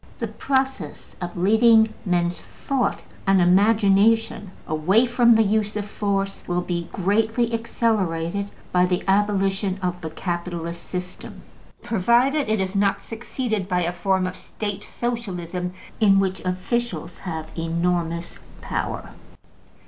The 0.17 0.29
process 0.29 1.15
of 1.21 1.37
leading 1.37 1.93
men's 2.07 2.39
thought 2.41 3.03
and 3.27 3.39
imagination 3.39 4.49
away 4.65 5.05
from 5.05 5.35
the 5.35 5.43
use 5.43 5.75
of 5.75 5.85
force 5.87 6.41
will 6.47 6.61
be 6.63 6.89
greatly 6.91 7.53
accelerated 7.53 8.49
by 8.71 8.87
the 8.87 9.03
abolition 9.07 9.77
of 9.83 10.01
the 10.01 10.09
capitalist 10.09 10.81
system, 10.81 11.43
provided 11.83 12.49
it 12.49 12.59
is 12.59 12.75
not 12.75 12.99
succeeded 13.03 13.67
by 13.67 13.83
a 13.83 13.93
form 13.93 14.25
of 14.25 14.35
State 14.35 14.83
Socialism 14.85 15.71
in 15.99 16.17
which 16.19 16.39
officials 16.43 17.19
have 17.19 17.55
enormous 17.55 18.39
power. 18.59 19.11